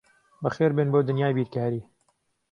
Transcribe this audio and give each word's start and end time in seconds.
بەخێربێن 0.43 0.89
بۆ 0.93 0.99
دنیای 1.07 1.35
بیرکاری. 1.37 1.81